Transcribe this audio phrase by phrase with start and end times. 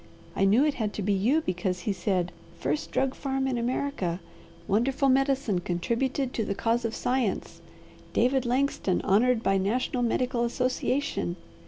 [0.35, 4.19] I knew it had to be you because he said, 'First drug farm in America!
[4.67, 7.61] Wonderful medicine contributed to the cause of science!
[8.11, 11.35] David Langston honoured by National Medical Association!'